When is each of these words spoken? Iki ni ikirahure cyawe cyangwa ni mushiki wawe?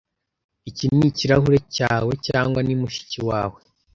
Iki 0.69 0.85
ni 0.95 1.03
ikirahure 1.09 1.59
cyawe 1.75 2.11
cyangwa 2.27 2.59
ni 2.63 2.75
mushiki 2.81 3.19
wawe? 3.29 3.59